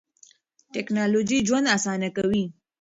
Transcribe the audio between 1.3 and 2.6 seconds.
ژوند اسانه کوي.